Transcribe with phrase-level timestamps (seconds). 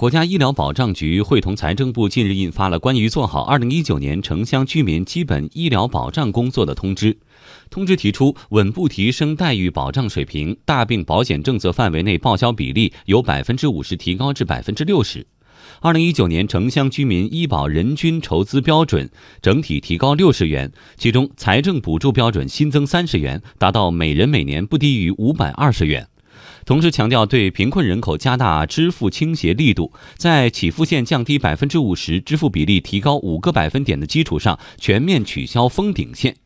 [0.00, 7.18] 国家医疗保障局会同财政部近日印发了关于做好二零一九年城乡居民基本医疗保障工作的通知。
[7.68, 15.26] 通知提出，稳步提升待遇保障水平，大病保险政策范围内报销比例由百分之五十提高至百分之六十。
[15.80, 19.06] 二零一九年城乡居民医保人均筹资标准
[19.42, 26.08] 整体提高六十元，其中财政补助标准新增三十元，达到每人每年不低于五百二十元。
[26.70, 36.36] 同时强调，对贫困人口加大支付倾斜力度，在起付线降低百分之五十、支付比例提高五个百分点的基础上，全面取消封顶线。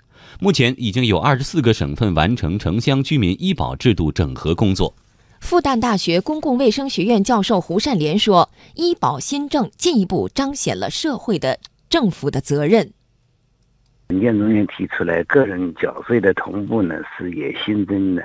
[0.41, 4.95] 目前已经有二十四个省份完成城乡居民医保制度整合工作。
[5.41, 11.59] 复旦大学公共卫生学院教授胡善莲说：“医保新政进一步彰显了社会的、
[11.91, 12.91] 政府的责任。
[14.09, 18.23] 文件中间提出来，个人缴费的同步呢是也新增了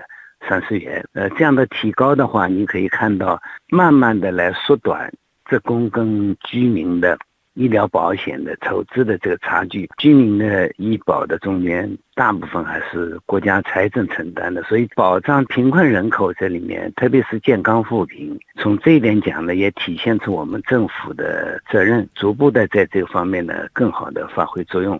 [0.47, 1.03] 三十元。
[1.13, 5.11] 呃，这样的提高的话，你可以看到，慢慢的来缩短
[5.45, 7.17] 职工跟居民的。”
[7.55, 24.97] 医疗保险的筹资的这个差距，居民的医保的中间大部分还是国家财政承担的，所以保障贫困人口这里面，特别是健康扶贫，从这一点讲呢，也体现出我们政府的责任，逐步的在这个方面呢，更好的发挥作用。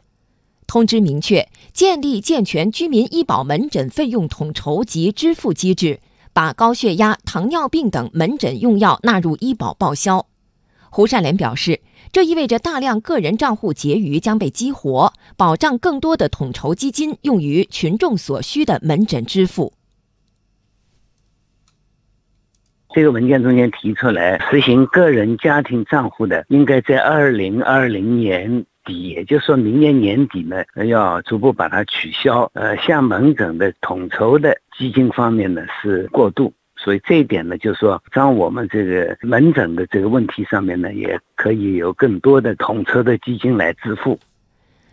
[0.70, 6.00] 通知明确，建立健全居民医保门诊费用统筹及支付机制，
[6.32, 10.28] 把高血压、糖尿病等门诊用药纳入医保报销。
[10.92, 11.82] 胡善莲表示。
[12.12, 19.74] 这意味着大量个人账户结余将被激活，保障更多的统筹基金用于群众所需的门诊支付。
[22.92, 32.50] 这个文件中间提出来，实行个人家庭账户的，应该在二零二零年也就是说明年年底呢，要逐步把它取消。
[32.54, 36.52] 呃，像门诊的统筹的基金方面呢，是过渡。
[36.82, 44.18] 所以这一点呢，就是说，让我们这个门诊的这个问题上面呢，也可以有更多的统筹的基金来支付。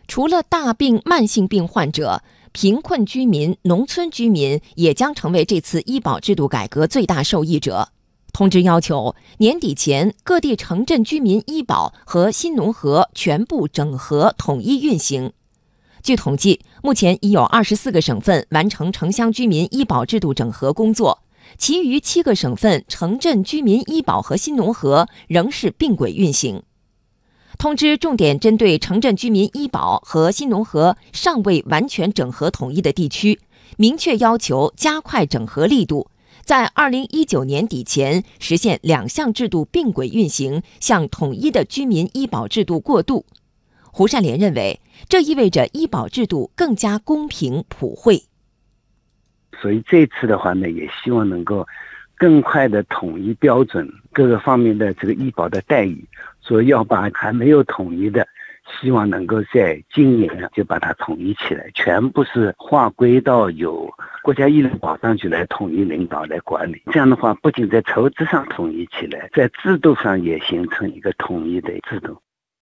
[0.09, 2.23] 除了大病慢性病患者，
[2.53, 7.89] 贫困居民、农村居民也将成为这次医保制度改革最大受益者。
[8.37, 15.33] 通知要求，年底前各地城镇居民医保和新农合全部整合统一运行。
[16.03, 21.23] 据统计，目前已有二十四个省份完成城乡居民医保制度整合工作。
[21.57, 26.63] 其余七个省份城镇居民医保和新农合仍是并轨运行。
[27.57, 33.41] 通知重点针对城镇居民医保和新农合尚未完全整合统一的地区，
[33.79, 36.11] 明确要求加快整合力度，
[36.47, 43.27] 在二零一九年底前实现两项制度并轨运行，向统一的居民医保制度过渡。
[43.83, 48.23] 胡善莲认为，这意味着医保制度更加公平普惠。
[49.61, 51.67] 所以这次的话呢，也希望能够
[52.15, 56.07] 更快的统一标准，各个方面的这个医保的待遇。
[56.41, 58.25] 所以要把还没有统一的，
[58.81, 66.83] 希望能够在今年就把它统一起来，全部是划归到有国家医疗保障局来统一领导来管理。
[66.93, 72.21] 这样的话，不仅在筹资上统一起来，在制度上也形成一个统一的制度。